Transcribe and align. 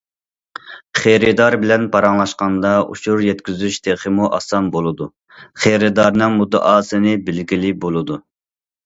خېرىدار 0.99 1.55
بىلەن 1.65 1.83
پاراڭلاشقاندا 1.95 2.71
ئۇچۇر 2.93 3.21
يەتكۈزۈش 3.25 3.77
تېخىمۇ 3.89 4.31
ئاسان 4.39 4.71
بولىدۇ، 4.77 5.09
خېرىدارنىڭ 5.67 6.35
مۇددىئاسىنى 6.41 7.15
بىلگىلى 7.29 7.75
بولىدۇ. 7.85 8.19